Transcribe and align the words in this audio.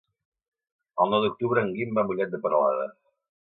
El 1.05 1.13
nou 1.15 1.21
d'octubre 1.25 1.65
en 1.67 1.69
Guim 1.75 1.93
va 1.99 2.05
a 2.05 2.09
Mollet 2.09 2.33
de 2.33 2.41
Peralada. 2.47 2.89